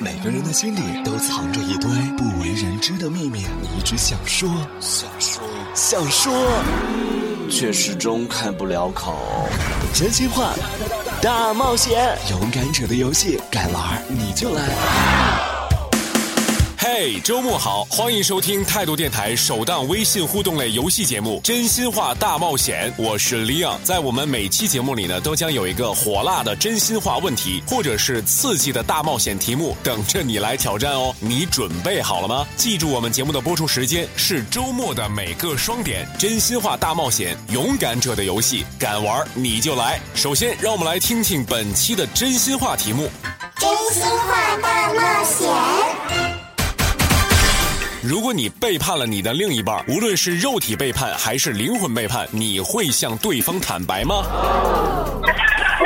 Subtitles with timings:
[0.00, 4.48] 每个人的心里都藏着一堆不为人知的秘密，你一直想说，
[4.80, 6.32] 想说，想说，
[7.48, 9.16] 却始终开不了口。
[9.94, 10.52] 真心话，
[11.22, 15.47] 大冒险，勇敢者的游戏，敢玩你就来。
[16.90, 23.76] 嘿，周末好，欢迎收听态度电台首档微信互动类游戏节目《真心话大冒险》，我是 Leon。
[23.84, 31.14] 在我们每期节目里呢，都将有一个火辣的真心话问题，或者是刺激的大冒险题目等着你来挑战哦。
[31.20, 32.46] 你准备好了吗？
[32.56, 36.08] 记住，我们节目的播出时间是周末的每个双点。
[36.18, 40.00] 真心话大冒险，勇敢者的游戏，敢玩你就来。
[40.14, 43.10] 首先，让我们来听听本期的真心话题目：
[43.58, 44.37] 真心话
[48.08, 54.24] 如果你背叛了你的另一半，无论是肉体背叛还是灵魂背叛，你会向对方坦白吗？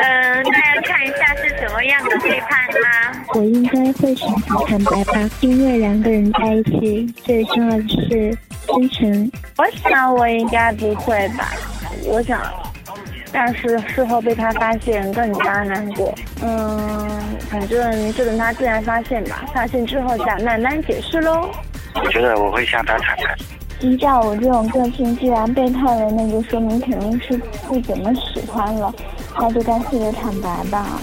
[0.00, 3.24] 嗯，那要看一下是什么样的背叛吗？
[3.34, 9.32] 我应该会选择坦白吧，因为两个人在一起，最重要的是真诚。
[9.56, 11.50] 我想我应该不会吧，
[12.04, 12.40] 我想，
[13.32, 16.14] 但是事后被他发现更加难过。
[16.40, 17.10] 嗯，
[17.50, 21.50] 反正就等他自然发现吧，发现之后再慢慢解释喽。
[21.94, 23.36] 我觉得我会向他坦白。
[23.80, 28.94] 依照我这种个性，既然背叛了，那就说明肯定是不怎么喜欢了，
[29.36, 31.00] 那就干脆就坦白吧。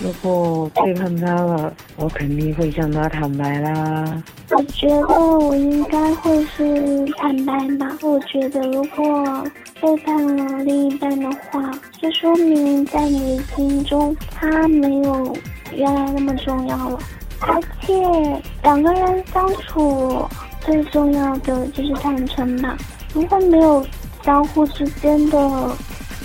[0.00, 4.22] 如果背叛他了，我肯定会向他坦白啦。
[4.50, 7.98] 我觉得我应该会是坦白吧。
[8.02, 9.44] 我觉得如果
[9.80, 15.36] 背叛了另一半的话，就说明在你的心中他没有
[15.74, 16.98] 原来那么重要了。
[17.40, 20.28] 而且两个人相处
[20.60, 22.76] 最重要的就是坦诚吧。
[23.12, 23.86] 如果没有
[24.24, 25.76] 相互之间的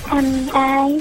[0.06, 0.92] 坦白，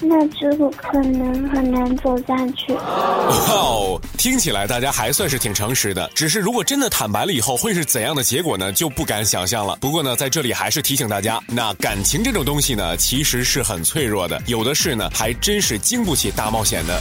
[0.00, 2.72] 那这个可能很难走下去。
[2.74, 6.10] 哦，听起来大家还算是挺诚实的。
[6.12, 8.72] 只是如果真的坦白了以后会是怎样的结果呢？
[8.72, 9.76] 就不敢想象了。
[9.80, 17.00] 不过呢，在这里还是提醒大家，那感情这种东西呢，其实是很脆弱的，有的事呢，还真是经不起大冒险的。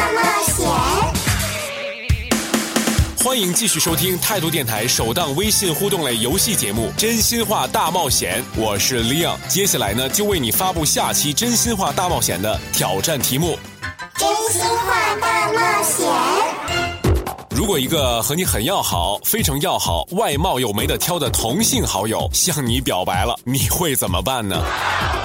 [0.00, 0.66] 大冒险。
[3.22, 9.36] 欢迎继续收听态度电台首档微信互动类游戏节目《真心话大冒险》，我是 Leon。
[9.46, 13.58] 接下来呢，就为你发布下期《真心话大冒险》的挑战题目。
[14.16, 16.99] 真心话大冒险。
[17.60, 24.64] 如果一个和你很要好、非常要好、外貌又没得挑的同性好友向你表白了，你会怎么办呢？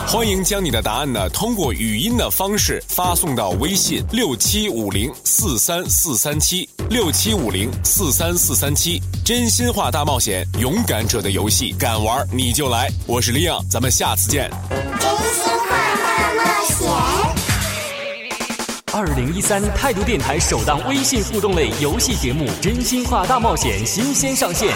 [0.06, 9.02] 欢迎将你的答案呢通过语音的方式发送到微信六七五零四三四三七六七五零四三四三七。
[9.24, 12.92] 真心话大冒险，勇敢者的游戏，敢玩你就来。
[13.08, 14.52] 我是 Leon，咱们下次见。
[14.70, 17.15] 真心话大冒险。
[18.96, 24.74] 二零一三态度电台首档微信互动类游戏节目《真心话大冒险》新鲜上线，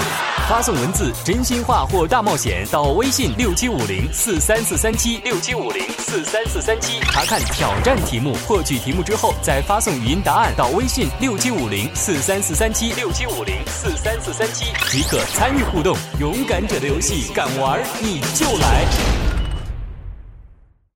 [0.49, 15.95] 发送文字“真心话”或“大冒险”到微信六七五零四三四三七六七五零四三四三七，查看挑战题目，获取题目之后再发送语音答案到微信六七五零四三四三七六七五零四三四三七即可参与互动。
[16.19, 19.28] 勇敢者的游戏，敢玩你就来。